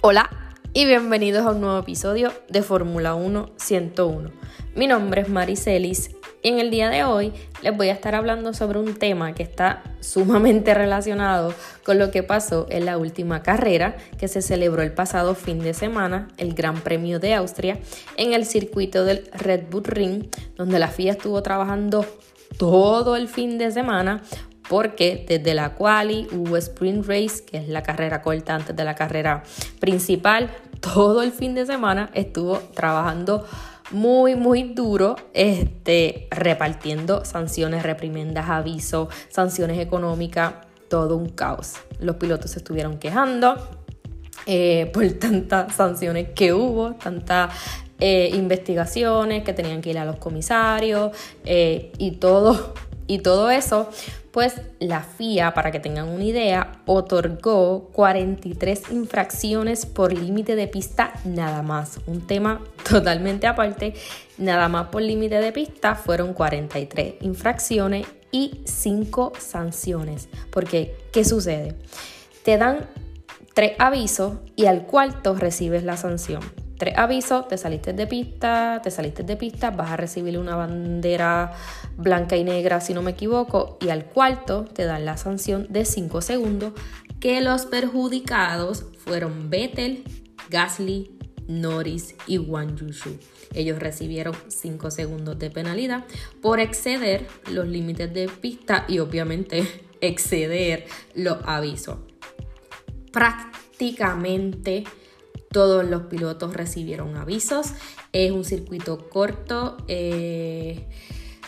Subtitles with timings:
[0.00, 0.30] Hola
[0.72, 4.30] y bienvenidos a un nuevo episodio de Fórmula 1 101.
[4.76, 8.54] Mi nombre es Maricelis y en el día de hoy les voy a estar hablando
[8.54, 11.52] sobre un tema que está sumamente relacionado
[11.84, 15.74] con lo que pasó en la última carrera que se celebró el pasado fin de
[15.74, 17.80] semana, el Gran Premio de Austria,
[18.16, 22.06] en el circuito del Red Bull Ring, donde la FIA estuvo trabajando
[22.56, 24.22] todo el fin de semana
[24.68, 28.94] porque desde la quali hubo sprint race, que es la carrera corta antes de la
[28.94, 29.42] carrera
[29.80, 33.46] principal, todo el fin de semana estuvo trabajando
[33.90, 40.54] muy, muy duro, este, repartiendo sanciones, reprimendas, avisos, sanciones económicas,
[40.88, 41.74] todo un caos.
[42.00, 43.56] Los pilotos se estuvieron quejando
[44.46, 47.54] eh, por tantas sanciones que hubo, tantas
[47.98, 51.12] eh, investigaciones que tenían que ir a los comisarios
[51.44, 52.74] eh, y todo
[53.08, 53.88] y todo eso,
[54.38, 61.12] pues la FIA, para que tengan una idea, otorgó 43 infracciones por límite de pista
[61.24, 61.98] nada más.
[62.06, 63.94] Un tema totalmente aparte,
[64.36, 70.28] nada más por límite de pista fueron 43 infracciones y 5 sanciones.
[70.52, 71.74] Porque, ¿qué sucede?
[72.44, 72.86] Te dan
[73.54, 78.90] tres avisos y al cuarto recibes la sanción tres avisos, te saliste de pista, te
[78.90, 81.52] saliste de pista, vas a recibir una bandera
[81.96, 85.84] blanca y negra si no me equivoco, y al cuarto te dan la sanción de
[85.84, 86.72] 5 segundos,
[87.20, 90.04] que los perjudicados fueron Vettel,
[90.50, 91.18] Gasly,
[91.48, 93.18] Norris y Wang Yushu.
[93.54, 96.04] Ellos recibieron 5 segundos de penalidad
[96.40, 99.66] por exceder los límites de pista y obviamente
[100.00, 101.98] exceder los avisos.
[103.10, 104.84] Prácticamente
[105.50, 107.72] todos los pilotos recibieron avisos.
[108.12, 109.76] Es un circuito corto.
[109.88, 110.86] Eh,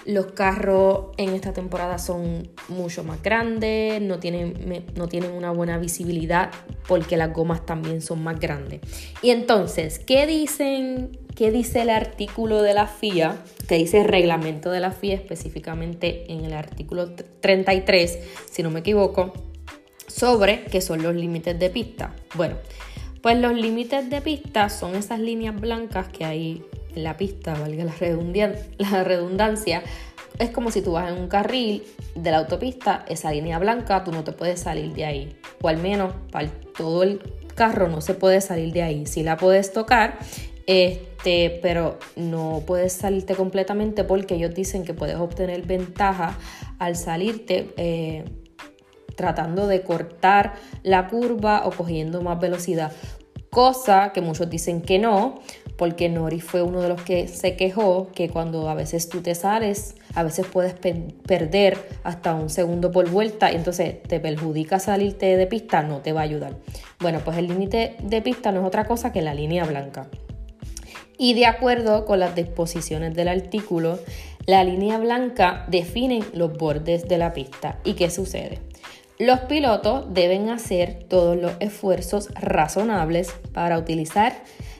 [0.06, 5.78] los carros en esta temporada son mucho más grandes, no tienen, no tienen una buena
[5.78, 6.50] visibilidad
[6.88, 8.80] porque las gomas también son más grandes.
[9.22, 11.18] Y entonces, ¿qué dicen?
[11.34, 13.38] ¿Qué dice el artículo de la FIA?
[13.68, 18.18] Que dice el reglamento de la FIA específicamente en el artículo 33,
[18.50, 19.32] si no me equivoco,
[20.06, 22.14] sobre qué son los límites de pista.
[22.34, 22.56] Bueno,
[23.22, 26.64] pues los límites de pista son esas líneas blancas que hay
[26.94, 29.82] en la pista, valga la, la redundancia.
[30.38, 31.82] Es como si tú vas en un carril
[32.14, 35.36] de la autopista, esa línea blanca, tú no te puedes salir de ahí.
[35.60, 37.20] O al menos para todo el
[37.54, 39.06] carro no se puede salir de ahí.
[39.06, 40.18] Si la puedes tocar,
[40.66, 46.38] este, pero no puedes salirte completamente porque ellos dicen que puedes obtener ventaja
[46.78, 47.74] al salirte.
[47.76, 48.24] Eh,
[49.20, 52.90] tratando de cortar la curva o cogiendo más velocidad.
[53.50, 55.40] Cosa que muchos dicen que no,
[55.76, 59.34] porque Nori fue uno de los que se quejó que cuando a veces tú te
[59.34, 65.36] sales, a veces puedes perder hasta un segundo por vuelta y entonces te perjudica salirte
[65.36, 66.56] de pista, no te va a ayudar.
[66.98, 70.08] Bueno, pues el límite de pista no es otra cosa que la línea blanca.
[71.18, 73.98] Y de acuerdo con las disposiciones del artículo,
[74.46, 77.78] la línea blanca define los bordes de la pista.
[77.84, 78.69] ¿Y qué sucede?
[79.20, 84.32] Los pilotos deben hacer todos los esfuerzos razonables para utilizar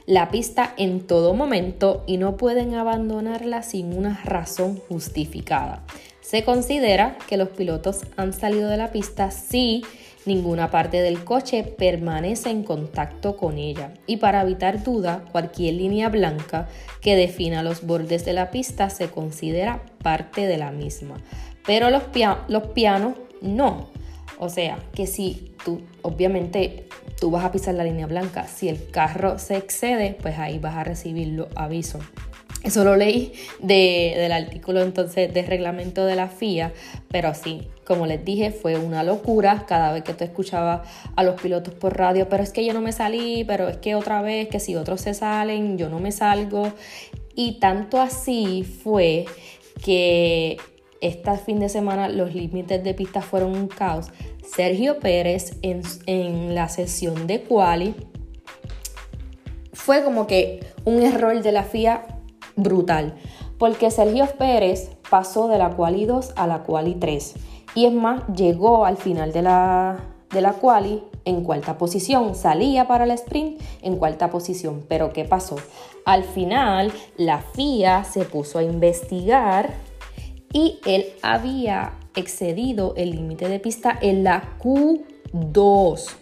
[0.07, 5.83] la pista en todo momento y no pueden abandonarla sin una razón justificada.
[6.21, 9.83] Se considera que los pilotos han salido de la pista si
[10.25, 13.93] ninguna parte del coche permanece en contacto con ella.
[14.07, 16.67] Y para evitar duda, cualquier línea blanca
[16.99, 21.21] que defina los bordes de la pista se considera parte de la misma.
[21.63, 22.01] Pero los,
[22.47, 24.00] los pianos no.
[24.43, 26.87] O sea, que si tú, obviamente,
[27.19, 30.77] tú vas a pisar la línea blanca, si el carro se excede, pues ahí vas
[30.77, 32.01] a recibir los avisos.
[32.63, 36.73] Eso lo leí del artículo entonces de reglamento de la FIA,
[37.09, 41.39] pero sí, como les dije, fue una locura cada vez que tú escuchabas a los
[41.39, 44.47] pilotos por radio, pero es que yo no me salí, pero es que otra vez,
[44.47, 46.73] que si otros se salen, yo no me salgo.
[47.35, 49.25] Y tanto así fue
[49.85, 50.57] que
[51.01, 54.11] este fin de semana los límites de pista fueron un caos.
[54.43, 57.95] Sergio Pérez en, la sesión de quali
[59.73, 62.05] fue como que un error de la FIA
[62.55, 63.15] brutal,
[63.57, 67.35] porque Sergio Pérez pasó de la quali 2 a la quali 3
[67.73, 69.99] y es más, llegó al final de la,
[70.31, 74.83] de la quali en cuarta posición, salía para el sprint en cuarta posición.
[74.87, 75.55] Pero ¿qué pasó?
[76.05, 79.73] Al final la FIA se puso a investigar
[80.53, 86.17] y él había excedido el límite de pista en la Q2.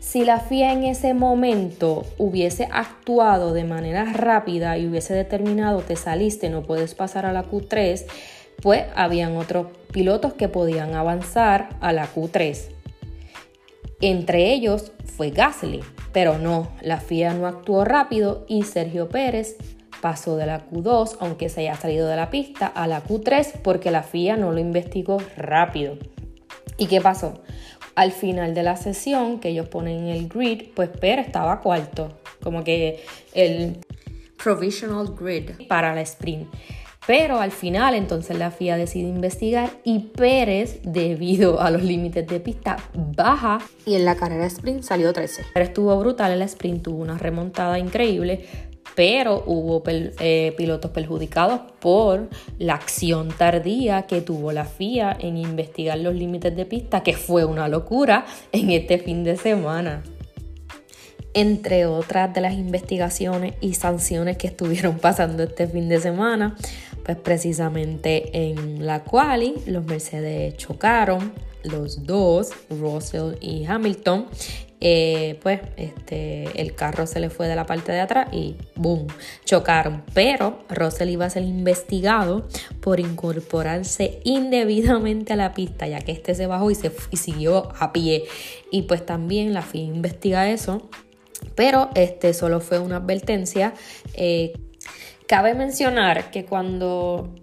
[0.00, 5.96] Si la FIA en ese momento hubiese actuado de manera rápida y hubiese determinado te
[5.96, 8.04] saliste, no puedes pasar a la Q3,
[8.60, 12.68] pues habían otros pilotos que podían avanzar a la Q3.
[14.00, 15.80] Entre ellos fue Gasly,
[16.12, 19.56] pero no, la FIA no actuó rápido y Sergio Pérez
[20.02, 23.90] pasó de la Q2, aunque se haya salido de la pista, a la Q3 porque
[23.90, 25.96] la FIA no lo investigó rápido.
[26.76, 27.40] ¿Y qué pasó?
[27.94, 32.18] Al final de la sesión que ellos ponen en el grid, pues Pérez estaba cuarto,
[32.42, 33.78] como que el
[34.42, 36.48] provisional grid para la sprint.
[37.06, 42.40] Pero al final entonces la FIA decide investigar y Pérez, debido a los límites de
[42.40, 45.44] pista, baja y en la carrera sprint salió 13.
[45.54, 48.46] Pérez estuvo brutal en la sprint, tuvo una remontada increíble,
[48.94, 52.28] pero hubo eh, pilotos perjudicados por
[52.58, 57.44] la acción tardía que tuvo la FIA en investigar los límites de pista, que fue
[57.44, 60.02] una locura en este fin de semana
[61.34, 66.56] entre otras de las investigaciones y sanciones que estuvieron pasando este fin de semana,
[67.04, 71.32] pues precisamente en la quali los Mercedes chocaron,
[71.64, 74.26] los dos, Russell y Hamilton.
[74.84, 79.06] Eh, pues este, el carro se le fue de la parte de atrás y boom,
[79.44, 80.02] chocaron.
[80.12, 82.48] Pero Russell iba a ser investigado
[82.80, 87.68] por incorporarse indebidamente a la pista, ya que este se bajó y, se, y siguió
[87.78, 88.24] a pie.
[88.72, 90.90] Y pues también la FIA investiga eso.
[91.54, 93.74] Pero este solo fue una advertencia.
[94.14, 94.52] Eh,
[95.32, 97.34] Cabe mencionar que cuando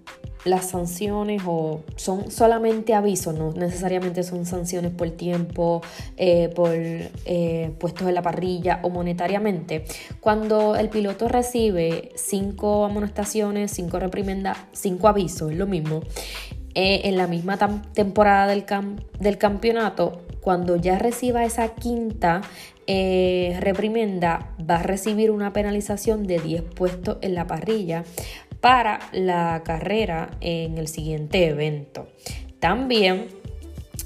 [0.46, 5.82] las sanciones o son solamente avisos, no necesariamente son sanciones por tiempo,
[6.18, 9.84] eh, por eh, puestos en la parrilla o monetariamente.
[10.20, 16.02] Cuando el piloto recibe cinco amonestaciones, cinco reprimendas, cinco avisos, es lo mismo.
[16.76, 17.58] Eh, en la misma
[17.94, 18.64] temporada del,
[19.20, 22.42] del campeonato, cuando ya reciba esa quinta
[22.88, 28.04] reprimenda, va a recibir una penalización de 10 puestos en la parrilla
[28.62, 32.08] para la carrera en el siguiente evento.
[32.60, 33.28] También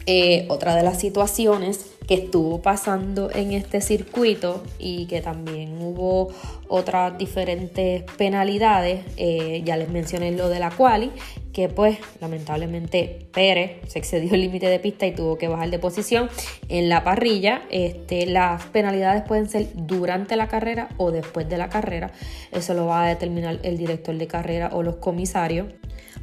[0.05, 6.29] eh, otra de las situaciones que estuvo pasando en este circuito y que también hubo
[6.67, 11.11] otras diferentes penalidades, eh, ya les mencioné lo de la quali,
[11.53, 15.79] que pues lamentablemente Pérez se excedió el límite de pista y tuvo que bajar de
[15.79, 16.29] posición
[16.67, 17.61] en la parrilla.
[17.69, 22.11] Este, las penalidades pueden ser durante la carrera o después de la carrera,
[22.51, 25.67] eso lo va a determinar el director de carrera o los comisarios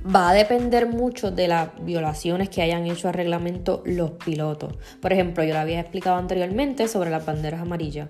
[0.04, 4.74] va a depender mucho de las violaciones que hayan hecho al reglamento los pilotos.
[5.00, 8.08] Por ejemplo, yo lo había explicado anteriormente sobre las banderas amarillas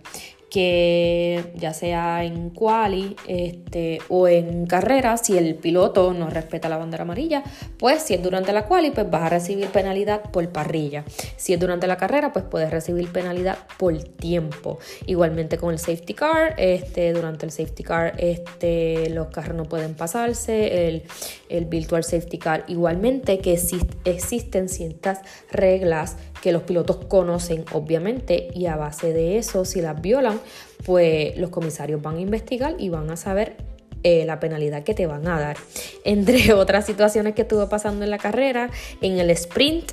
[0.51, 6.77] que ya sea en quali este, o en carrera, si el piloto no respeta la
[6.77, 7.45] bandera amarilla,
[7.79, 11.05] pues si es durante la quali, pues vas a recibir penalidad por parrilla.
[11.37, 14.81] Si es durante la carrera, pues puedes recibir penalidad por tiempo.
[15.07, 19.95] Igualmente con el safety car, este, durante el safety car este, los carros no pueden
[19.95, 21.05] pasarse, el,
[21.51, 23.59] el virtual safety car igualmente, que
[24.05, 25.21] existen ciertas
[25.51, 30.41] reglas que los pilotos conocen obviamente y a base de eso, si las violan,
[30.87, 33.57] pues los comisarios van a investigar y van a saber
[34.03, 35.57] eh, la penalidad que te van a dar.
[36.05, 38.71] Entre otras situaciones que estuvo pasando en la carrera,
[39.03, 39.93] en el sprint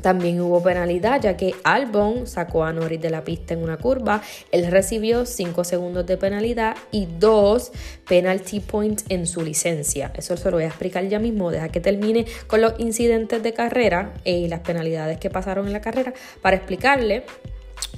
[0.00, 4.22] también hubo penalidad ya que Albon sacó a Norris de la pista en una curva.
[4.52, 7.72] Él recibió 5 segundos de penalidad y 2
[8.08, 10.12] penalty points en su licencia.
[10.16, 11.50] Eso se lo voy a explicar ya mismo.
[11.50, 15.80] Deja que termine con los incidentes de carrera y las penalidades que pasaron en la
[15.80, 16.12] carrera
[16.42, 17.24] para explicarle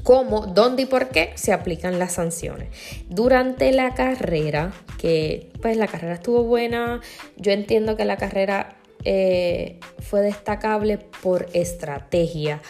[0.02, 2.68] cómo, dónde y por qué se aplican las sanciones.
[3.08, 7.00] Durante la carrera, que pues la carrera estuvo buena,
[7.36, 12.60] yo entiendo que la carrera eh, fue destacable por estrategia.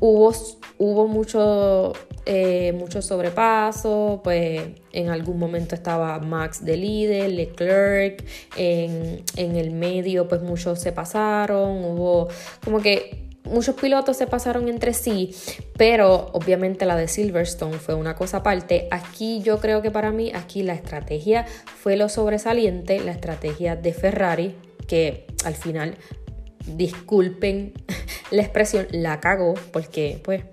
[0.00, 0.34] Hubo,
[0.78, 1.94] hubo mucho,
[2.26, 4.62] eh, mucho sobrepaso, pues
[4.92, 8.22] en algún momento estaba Max de líder, Leclerc,
[8.56, 12.28] en, en el medio pues muchos se pasaron, hubo
[12.62, 15.34] como que muchos pilotos se pasaron entre sí,
[15.76, 18.88] pero obviamente la de Silverstone fue una cosa aparte.
[18.90, 23.92] Aquí yo creo que para mí, aquí la estrategia fue lo sobresaliente, la estrategia de
[23.92, 24.54] Ferrari,
[24.86, 25.96] que al final,
[26.66, 27.72] disculpen
[28.30, 30.44] la expresión, la cagó, porque pues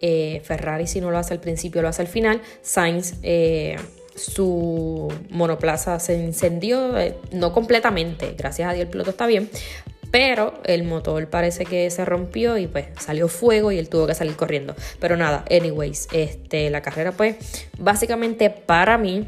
[0.00, 2.40] eh, Ferrari si no lo hace al principio, lo hace al final.
[2.62, 3.14] Sainz...
[3.22, 3.76] Eh,
[4.14, 9.48] su monoplaza se incendió, eh, no completamente, gracias a Dios el piloto está bien,
[10.10, 14.14] pero el motor parece que se rompió y pues salió fuego y él tuvo que
[14.14, 14.74] salir corriendo.
[15.00, 17.36] Pero nada, anyways, este, la carrera pues
[17.78, 19.26] básicamente para mí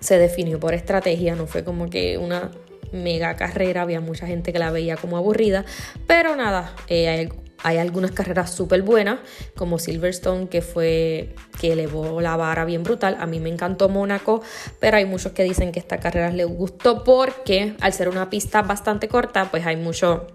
[0.00, 2.50] se definió por estrategia, no fue como que una
[2.92, 5.64] mega carrera, había mucha gente que la veía como aburrida,
[6.06, 7.28] pero nada, eh,
[7.62, 9.18] hay, algunas carreras súper buenas,
[9.56, 13.16] como Silverstone, que fue que elevó la vara bien brutal.
[13.20, 14.42] A mí me encantó Mónaco,
[14.78, 18.62] pero hay muchos que dicen que esta carrera les gustó porque al ser una pista
[18.62, 20.26] bastante corta, pues hay mucho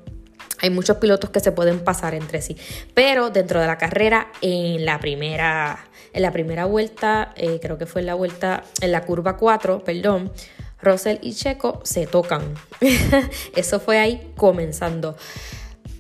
[0.63, 2.55] hay muchos pilotos que se pueden pasar entre sí.
[2.93, 7.85] Pero dentro de la carrera, en la primera, en la primera vuelta, eh, creo que
[7.85, 10.31] fue en la vuelta, en la curva 4, perdón,
[10.83, 12.41] Russell y Checo se tocan.
[13.55, 15.15] Eso fue ahí comenzando.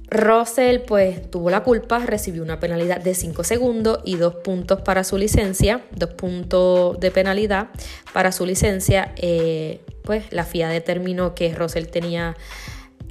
[0.09, 5.03] Russell pues tuvo la culpa, recibió una penalidad de 5 segundos y 2 puntos para
[5.03, 7.69] su licencia, 2 puntos de penalidad
[8.13, 9.13] para su licencia.
[9.17, 12.35] Eh, pues la FIA determinó que Russell tenía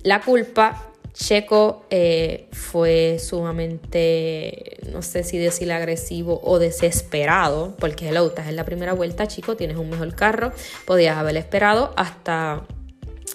[0.04, 8.26] la culpa Checo eh, fue sumamente, no sé si decir agresivo o desesperado, porque hello,
[8.26, 10.52] estás en la primera vuelta, chico, tienes un mejor carro,
[10.86, 12.66] podías haber esperado hasta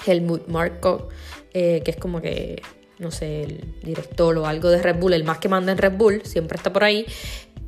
[0.06, 1.10] Helmut Marko,
[1.54, 2.62] eh, que es como que,
[2.98, 5.94] no sé, el director o algo de Red Bull, el más que manda en Red
[5.94, 7.06] Bull, siempre está por ahí,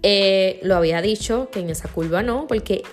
[0.02, 2.84] eh, lo había dicho que en esa curva no, porque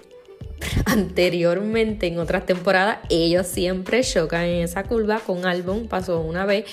[0.87, 6.65] anteriormente en otras temporadas ellos siempre chocan en esa curva con Albon pasó una vez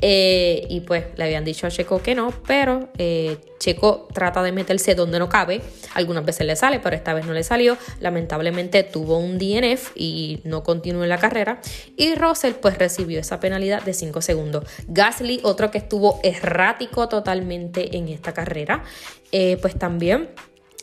[0.00, 4.52] eh, y pues le habían dicho a Checo que no pero eh, Checo trata de
[4.52, 5.62] meterse donde no cabe
[5.94, 10.40] algunas veces le sale pero esta vez no le salió lamentablemente tuvo un DNF y
[10.44, 11.60] no continuó en la carrera
[11.96, 14.64] y Russell pues recibió esa penalidad de 5 segundos.
[14.88, 18.84] Gasly otro que estuvo errático totalmente en esta carrera
[19.32, 20.30] eh, pues también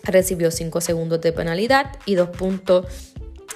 [0.08, 2.86] recibió 5 segundos de penalidad y 2 puntos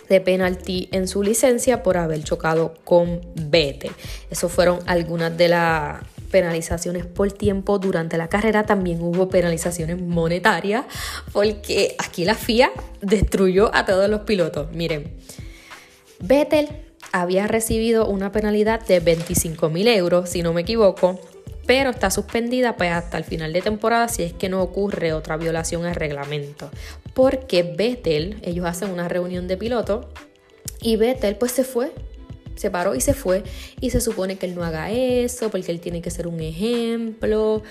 [0.09, 3.91] de penalti en su licencia por haber chocado con Vettel.
[4.29, 8.65] Esas fueron algunas de las penalizaciones por tiempo durante la carrera.
[8.65, 10.85] También hubo penalizaciones monetarias
[11.31, 14.71] porque aquí la FIA destruyó a todos los pilotos.
[14.73, 15.13] Miren,
[16.19, 16.67] Vettel
[17.11, 21.19] había recibido una penalidad de 25 mil euros, si no me equivoco,
[21.65, 25.37] pero está suspendida pues, hasta el final de temporada si es que no ocurre otra
[25.37, 26.69] violación al reglamento.
[27.13, 30.07] Porque Vettel, ellos hacen una reunión de pilotos
[30.81, 31.91] y Vettel pues se fue,
[32.61, 33.43] se paró y se fue
[33.79, 37.63] y se supone que él no haga eso porque él tiene que ser un ejemplo.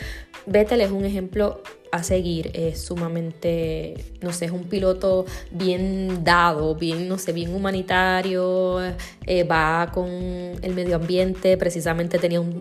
[0.46, 6.74] Vettel es un ejemplo a seguir es sumamente, no sé, es un piloto bien dado,
[6.74, 8.80] bien, no sé, bien humanitario,
[9.26, 12.60] eh, va con el medio ambiente, precisamente tenía un,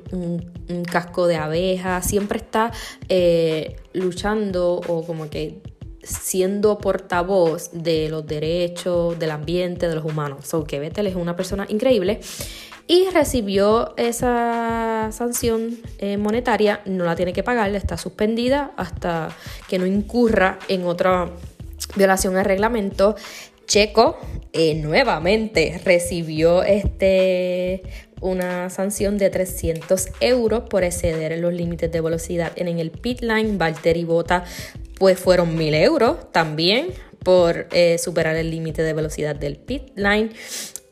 [0.91, 2.71] casco de abeja, siempre está
[3.09, 5.61] eh, luchando o como que
[6.09, 10.45] siendo portavoz de los derechos, del ambiente, de los humanos.
[10.45, 12.19] So que es una persona increíble
[12.89, 19.29] y recibió esa sanción eh, monetaria, no la tiene que pagar, está suspendida hasta
[19.67, 21.29] que no incurra en otra
[21.95, 23.15] violación al reglamento.
[23.67, 24.17] Checo
[24.53, 27.83] eh, nuevamente recibió este,
[28.21, 33.55] una sanción de 300 euros por exceder los límites de velocidad en el pit line.
[33.57, 34.45] Valtteri Bota
[34.99, 36.89] pues fueron 1000 euros también
[37.23, 40.31] por eh, superar el límite de velocidad del pit line.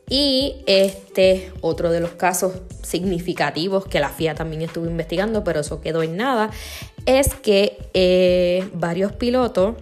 [0.10, 5.82] Y este, otro de los casos significativos que la FIA también estuvo investigando, pero eso
[5.82, 6.50] quedó en nada,
[7.06, 9.76] es que eh, varios pilotos,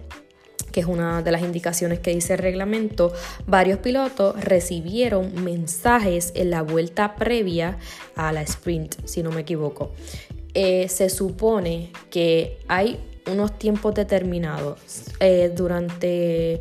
[0.72, 3.12] que es una de las indicaciones que dice el reglamento,
[3.46, 7.78] varios pilotos recibieron mensajes en la vuelta previa
[8.16, 9.92] a la sprint, si no me equivoco.
[10.54, 14.80] Eh, se supone que hay unos tiempos determinados
[15.20, 16.60] eh, durante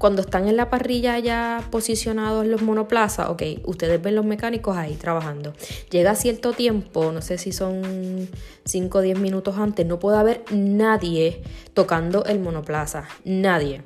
[0.00, 4.94] cuando están en la parrilla ya posicionados los monoplazas, ok, ustedes ven los mecánicos ahí
[4.94, 5.52] trabajando.
[5.90, 8.26] Llega cierto tiempo, no sé si son
[8.64, 11.42] 5 o 10 minutos antes, no puede haber nadie
[11.74, 13.82] tocando el monoplaza, nadie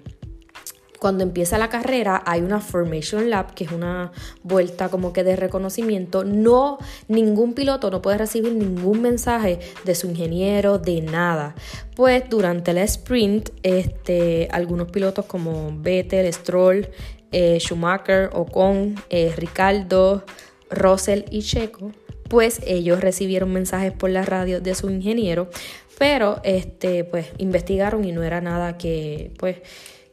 [1.04, 4.10] cuando empieza la carrera hay una Formation Lab, que es una
[4.42, 6.24] vuelta como que de reconocimiento.
[6.24, 11.56] No, ningún piloto no puede recibir ningún mensaje de su ingeniero, de nada.
[11.94, 16.88] Pues durante la sprint, este, algunos pilotos como Vettel, Stroll,
[17.32, 20.24] eh, Schumacher, Ocon, eh, Ricardo,
[20.70, 21.92] Russell y Checo,
[22.30, 25.50] pues ellos recibieron mensajes por la radio de su ingeniero,
[25.98, 29.58] pero este, pues investigaron y no era nada que, pues,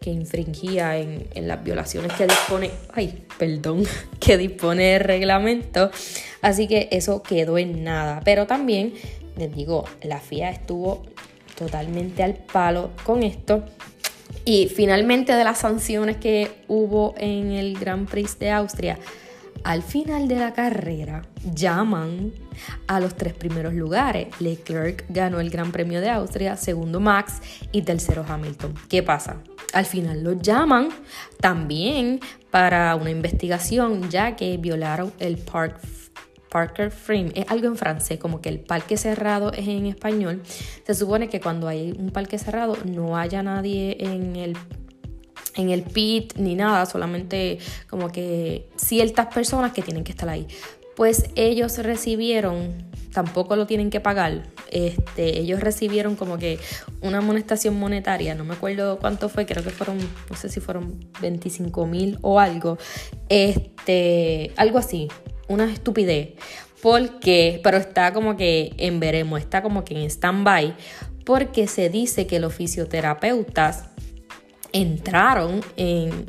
[0.01, 3.83] que infringía en, las violaciones que dispone, ay, perdón,
[4.19, 5.91] que dispone el reglamento.
[6.41, 8.21] Así que eso quedó en nada.
[8.25, 8.95] Pero también,
[9.37, 11.03] les digo, la FIA estuvo
[11.55, 13.63] totalmente al palo con esto.
[14.43, 18.97] Y finalmente de las sanciones que hubo en el Grand Prix de Austria,
[19.63, 21.21] Al final de la carrera
[21.53, 22.33] llaman
[22.87, 24.27] a los tres primeros lugares.
[24.39, 27.41] Leclerc ganó el Gran Premio de Austria, segundo Max
[27.71, 28.73] y tercero Hamilton.
[28.89, 29.37] ¿Qué pasa?
[29.73, 30.89] Al final los llaman
[31.39, 35.79] también para una investigación ya que violaron el Park
[36.51, 40.41] Parker Frame es algo en francés, como que el parque cerrado es en español.
[40.85, 44.57] Se supone que cuando hay un parque cerrado no haya nadie en el
[45.55, 50.47] en el pit ni nada, solamente como que ciertas personas que tienen que estar ahí.
[50.95, 56.59] Pues ellos recibieron, tampoco lo tienen que pagar, este, ellos recibieron como que
[57.01, 59.97] una amonestación monetaria, no me acuerdo cuánto fue, creo que fueron,
[60.29, 62.77] no sé si fueron 25 mil o algo,
[63.29, 65.07] este, algo así,
[65.47, 66.33] una estupidez.
[66.81, 70.75] Porque, pero está como que en veremos, está como que en stand-by,
[71.25, 73.90] porque se dice que los fisioterapeutas
[74.73, 76.25] entraron en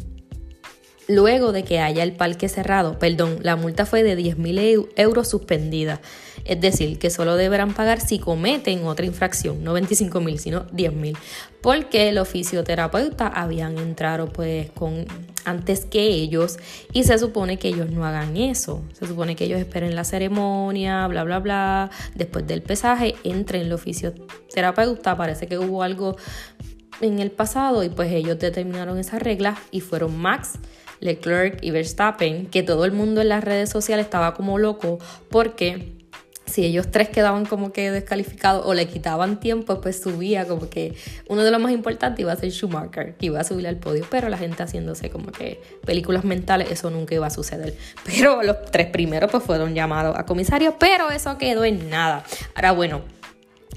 [1.09, 2.99] luego de que haya el parque cerrado.
[2.99, 6.01] Perdón, la multa fue de 10 mil euros suspendida.
[6.45, 10.93] Es decir, que solo deberán pagar si cometen otra infracción, no 25 mil, sino 10
[10.93, 11.17] mil.
[11.61, 15.07] Porque los fisioterapeutas habían entrado pues con
[15.45, 16.59] antes que ellos
[16.93, 18.83] y se supone que ellos no hagan eso.
[18.93, 21.91] Se supone que ellos esperen la ceremonia, bla, bla, bla.
[22.17, 25.17] Después del pesaje entren los fisioterapeutas.
[25.17, 26.17] Parece que hubo algo
[27.01, 30.53] en el pasado y pues ellos determinaron esas reglas y fueron Max,
[31.01, 34.99] Leclerc y Verstappen, que todo el mundo en las redes sociales estaba como loco
[35.31, 36.03] porque
[36.47, 40.95] si ellos tres quedaban como que descalificados o le quitaban tiempo, pues subía como que
[41.29, 44.07] uno de los más importantes iba a ser Schumacher, que iba a subir al podio,
[44.11, 47.75] pero la gente haciéndose como que películas mentales, eso nunca iba a suceder.
[48.05, 52.25] Pero los tres primeros pues fueron llamados a comisario, pero eso quedó en nada.
[52.55, 53.03] Ahora bueno,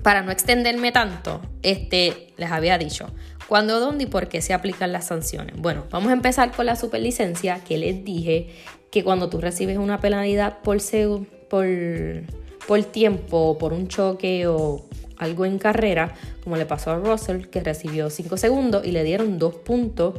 [0.04, 3.08] para no extenderme tanto, este, les había dicho,
[3.48, 5.56] ¿cuándo, dónde y por qué se aplican las sanciones?
[5.58, 8.50] Bueno, vamos a empezar con la superlicencia, que les dije
[8.92, 10.78] que cuando tú recibes una penalidad por,
[11.50, 11.68] por,
[12.68, 14.86] por tiempo, por un choque o
[15.18, 19.40] algo en carrera, como le pasó a Russell, que recibió 5 segundos y le dieron
[19.40, 20.16] 2 puntos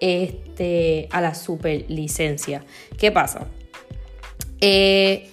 [0.00, 2.64] este, a la superlicencia.
[2.96, 3.48] ¿Qué pasa?
[4.60, 5.30] Eh,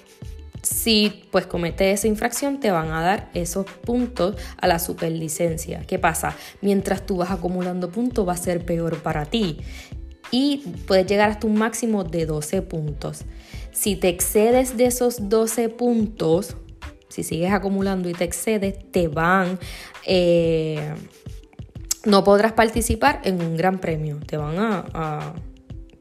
[0.63, 5.83] si pues cometes esa infracción te van a dar esos puntos a la superlicencia.
[5.85, 6.35] ¿Qué pasa?
[6.61, 9.57] Mientras tú vas acumulando puntos va a ser peor para ti
[10.31, 13.25] y puedes llegar hasta un máximo de 12 puntos.
[13.71, 16.55] Si te excedes de esos 12 puntos,
[17.09, 19.59] si sigues acumulando y te excedes, te van...
[20.05, 20.93] Eh,
[22.05, 25.33] no podrás participar en un gran premio, te van a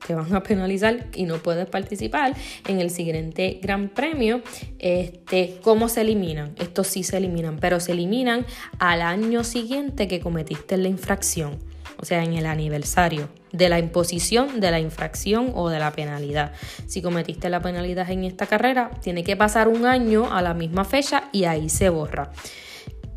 [0.07, 2.35] te van a penalizar y no puedes participar
[2.67, 4.43] en el siguiente gran premio.
[4.79, 6.55] Este, ¿Cómo se eliminan?
[6.59, 8.47] Estos sí se eliminan, pero se eliminan
[8.79, 11.59] al año siguiente que cometiste la infracción,
[11.99, 16.53] o sea, en el aniversario de la imposición de la infracción o de la penalidad.
[16.87, 20.85] Si cometiste la penalidad en esta carrera, tiene que pasar un año a la misma
[20.85, 22.33] fecha y ahí se borra.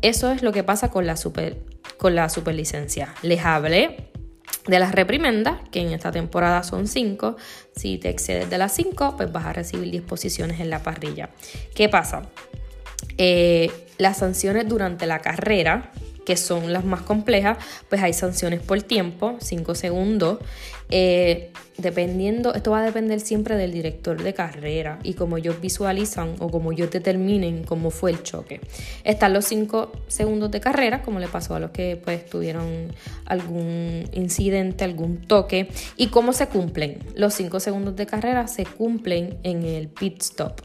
[0.02, 1.58] Eso es lo que pasa con la, super,
[1.96, 3.14] con la superlicencia.
[3.22, 4.10] Les hablé
[4.66, 7.36] de las reprimendas, que en esta temporada son 5.
[7.74, 11.30] Si te excedes de las 5, pues vas a recibir 10 posiciones en la parrilla.
[11.74, 12.22] ¿Qué pasa?
[13.18, 15.92] Eh, las sanciones durante la carrera,
[16.24, 20.38] que son las más complejas, pues hay sanciones por tiempo, 5 segundos.
[20.88, 26.34] Eh, dependiendo, esto va a depender siempre del director de carrera y como ellos visualizan
[26.38, 28.60] o como ellos determinen cómo fue el choque.
[29.04, 32.92] Están los 5 segundos de carrera, como le pasó a los que pues tuvieron
[33.26, 36.98] algún incidente, algún toque, y cómo se cumplen.
[37.14, 40.62] Los 5 segundos de carrera se cumplen en el pit stop.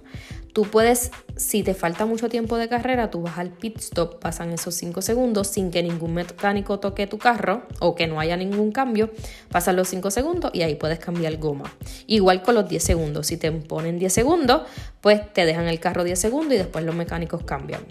[0.54, 4.52] Tú puedes, si te falta mucho tiempo de carrera, tú vas al pit stop, pasan
[4.52, 8.72] esos 5 segundos sin que ningún mecánico toque tu carro o que no haya ningún
[8.72, 9.12] cambio,
[9.50, 11.74] pasan los 5 segundos y ahí puedes cambiar goma.
[12.08, 14.64] Igual con los 10 segundos, si te ponen 10 segundos,
[15.00, 17.86] pues te dejan el carro 10 segundos y después los mecánicos cambian.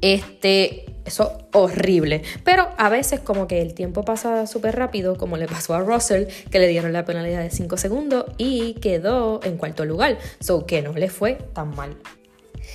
[0.00, 2.22] Este, eso horrible.
[2.44, 6.26] Pero a veces como que el tiempo pasa súper rápido, como le pasó a Russell,
[6.50, 10.18] que le dieron la penalidad de 5 segundos y quedó en cuarto lugar.
[10.40, 11.96] So que no le fue tan mal.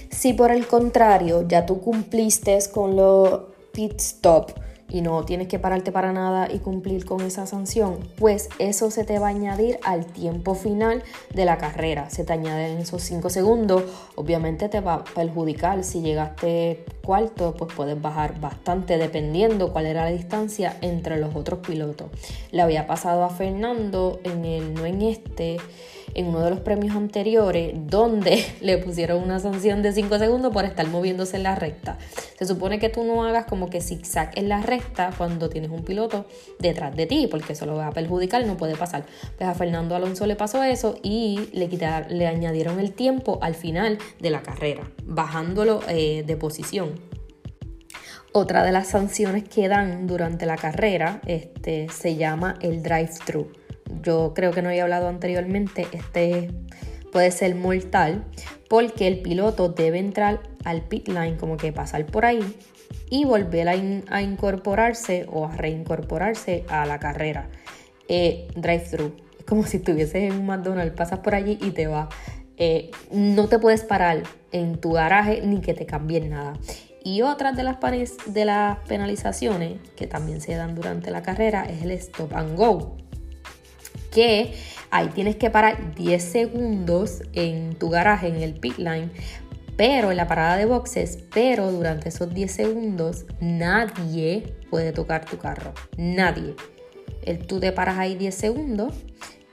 [0.09, 3.41] Si por el contrario ya tú cumpliste con los
[3.73, 4.51] pit stop
[4.93, 9.03] y no tienes que pararte para nada y cumplir con esa sanción, pues eso se
[9.03, 11.01] te va a añadir al tiempo final
[11.33, 12.11] de la carrera.
[12.11, 13.83] Se te añaden esos 5 segundos.
[14.15, 15.83] Obviamente te va a perjudicar.
[15.83, 21.59] Si llegaste cuarto, pues puedes bajar bastante dependiendo cuál era la distancia entre los otros
[21.59, 22.11] pilotos.
[22.51, 25.57] Le había pasado a Fernando en el, no en este,
[26.15, 30.65] en uno de los premios anteriores donde le pusieron una sanción de 5 segundos por
[30.65, 31.97] estar moviéndose en la recta.
[32.37, 35.83] Se supone que tú no hagas como que zigzag en la recta cuando tienes un
[35.83, 36.25] piloto
[36.59, 39.05] detrás de ti, porque eso lo va a perjudicar y no puede pasar.
[39.37, 41.69] Pues a Fernando Alonso le pasó eso y le,
[42.09, 47.13] le añadieron el tiempo al final de la carrera, bajándolo eh, de posición.
[48.35, 53.62] Otra de las sanciones que dan durante la carrera este, se llama el drive-thru.
[54.03, 56.51] Yo creo que no había hablado anteriormente, este
[57.11, 58.25] puede ser mortal
[58.67, 62.41] porque el piloto debe entrar al pit line, como que pasar por ahí
[63.09, 67.49] y volver a, incorporarse o a reincorporarse a la carrera.
[68.07, 69.15] Eh, drive-thru.
[69.37, 72.09] Es como si estuvieses en un McDonald's, pasas por allí y te vas.
[72.57, 76.53] Eh, no te puedes parar en tu garaje ni que te cambien nada.
[77.03, 77.77] Y otra de las,
[78.25, 82.97] de las penalizaciones que también se dan durante la carrera es el stop and go.
[84.13, 84.53] Que
[84.91, 89.09] ahí tienes que parar 10 segundos en tu garaje, en el pit line,
[89.75, 95.37] pero en la parada de boxes, pero durante esos 10 segundos nadie puede tocar tu
[95.37, 95.73] carro.
[95.97, 96.55] Nadie.
[97.47, 98.93] Tú te paras ahí 10 segundos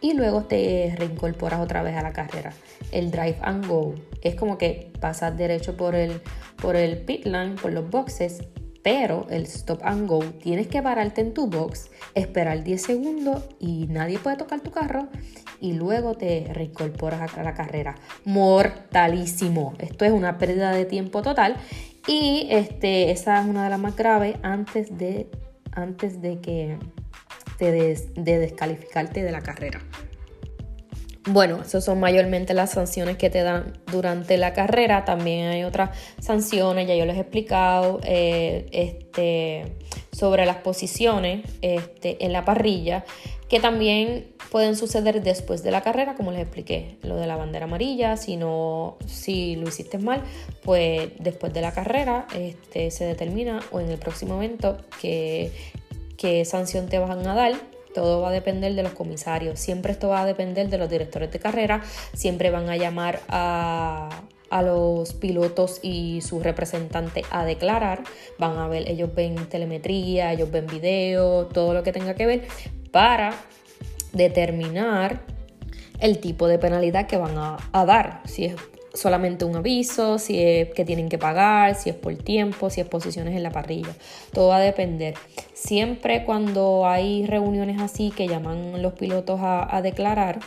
[0.00, 2.52] y luego te reincorporas otra vez a la carrera.
[2.90, 6.20] El drive and go es como que pasas derecho por el,
[6.60, 8.42] por el pit line, por los boxes,
[8.82, 13.86] pero el stop and go tienes que pararte en tu box, esperar 10 segundos y
[13.88, 15.08] nadie puede tocar tu carro
[15.60, 17.96] y luego te reincorporas a la carrera.
[18.24, 19.74] Mortalísimo.
[19.78, 21.56] Esto es una pérdida de tiempo total
[22.06, 25.30] y este, esa es una de las más graves antes de,
[25.72, 26.78] antes de que
[27.58, 29.82] de descalificarte de la carrera.
[31.26, 35.04] Bueno, esas son mayormente las sanciones que te dan durante la carrera.
[35.04, 39.76] También hay otras sanciones, ya yo les he explicado, eh, este,
[40.12, 43.04] sobre las posiciones este, en la parrilla,
[43.50, 47.66] que también pueden suceder después de la carrera, como les expliqué, lo de la bandera
[47.66, 50.22] amarilla, si no, si lo hiciste mal,
[50.64, 55.52] pues después de la carrera este, se determina o en el próximo evento qué
[56.44, 57.52] sanción te van a dar
[57.94, 59.58] todo va a depender de los comisarios.
[59.58, 61.82] Siempre esto va a depender de los directores de carrera.
[62.14, 64.22] Siempre van a llamar a,
[64.62, 68.02] los pilotos y sus representantes a declarar.
[68.38, 72.48] Van a ver, ellos ven telemetría, ellos ven video, todo lo que tenga que ver
[72.90, 73.32] para
[74.12, 75.22] determinar
[76.00, 78.22] el tipo de penalidad que van a, a dar.
[78.24, 78.56] Si es
[79.00, 82.86] solamente un aviso, si es que tienen que pagar, si es por tiempo, si es
[82.86, 83.94] posiciones en la parrilla.
[84.32, 85.14] Todo va a depender.
[85.54, 90.40] Siempre cuando hay reuniones así que llaman los pilotos a, declarar,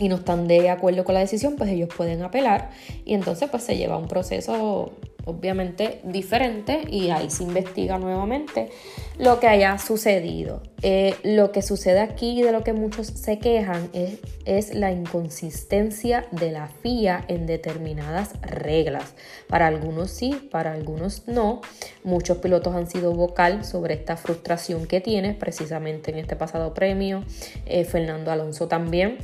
[0.00, 2.70] y no están de acuerdo con la decisión, pues ellos pueden apelar
[3.04, 4.92] y entonces pues se lleva un proceso
[5.26, 8.70] obviamente diferente y ahí se investiga nuevamente
[9.18, 10.62] lo que haya sucedido.
[10.82, 16.26] Eh, lo que sucede aquí de lo que muchos se quejan es, es, la inconsistencia
[16.30, 19.14] de la FIA en determinadas reglas.
[19.48, 21.60] Para algunos sí, para algunos no.
[22.04, 27.24] Muchos pilotos han sido vocal sobre esta frustración que tiene precisamente en este pasado premio.
[27.64, 29.18] Eh, Fernando Alonso también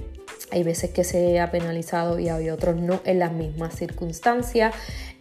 [0.50, 4.74] hay veces que se ha penalizado y hay otros no en las mismas circunstancias.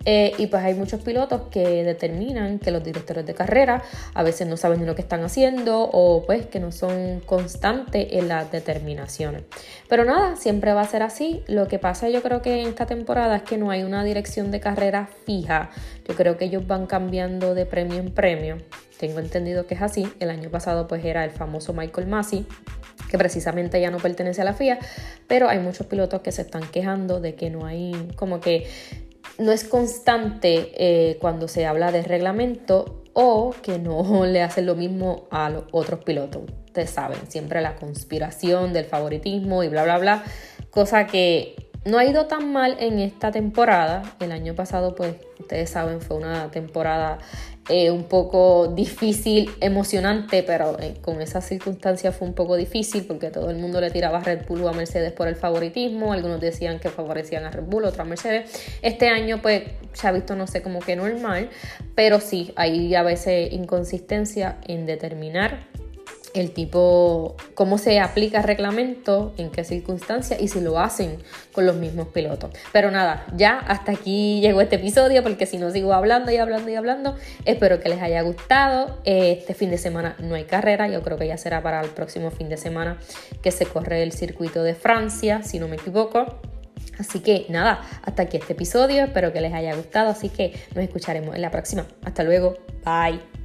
[0.06, 4.48] Eh, y pues hay muchos pilotos que determinan que los directores de carrera a veces
[4.48, 9.44] no saben lo que están haciendo o pues que no son constantes en las determinaciones.
[9.88, 11.44] Pero nada, siempre va a ser así.
[11.48, 14.50] Lo que pasa yo creo que en esta temporada es que no hay una dirección
[14.50, 15.70] de carrera fija.
[16.08, 18.58] Yo creo que ellos van cambiando de premio en premio.
[19.00, 20.12] Tengo entendido que es así.
[20.20, 22.46] El año pasado pues era el famoso Michael Massey
[23.10, 24.80] que precisamente ya no pertenece a la FIA,
[25.28, 28.68] pero hay muchos pilotos que se están quejando de que no hay, como que
[29.38, 34.76] no es constante eh, cuando se habla de reglamento o que no le hacen lo
[34.76, 36.44] mismo a los otros pilotos.
[36.68, 40.24] Ustedes saben, siempre la conspiración del favoritismo y bla, bla, bla,
[40.70, 44.04] cosa que no ha ido tan mal en esta temporada.
[44.20, 47.18] El año pasado, pues, ustedes saben, fue una temporada
[47.70, 53.30] eh, un poco difícil, emocionante, pero eh, con esas circunstancias fue un poco difícil porque
[53.30, 56.42] todo el mundo le tiraba a Red Bull o a Mercedes por el favoritismo, algunos
[56.42, 58.52] decían que favorecían a Red Bull, otros a Mercedes.
[58.82, 59.64] Este año pues
[59.94, 61.50] se ha visto no sé como que normal,
[61.96, 65.71] pero sí, hay a veces inconsistencia en determinar
[66.34, 71.18] el tipo, cómo se aplica el reglamento, en qué circunstancias y si lo hacen
[71.52, 72.52] con los mismos pilotos.
[72.72, 76.70] Pero nada, ya hasta aquí llegó este episodio porque si no sigo hablando y hablando
[76.70, 77.16] y hablando,
[77.46, 79.00] espero que les haya gustado.
[79.04, 82.32] Este fin de semana no hay carrera, yo creo que ya será para el próximo
[82.32, 82.98] fin de semana
[83.42, 86.40] que se corre el circuito de Francia, si no me equivoco.
[87.00, 90.84] Así que nada, hasta aquí este episodio, espero que les haya gustado, así que nos
[90.84, 91.86] escucharemos en la próxima.
[92.04, 93.41] Hasta luego, bye.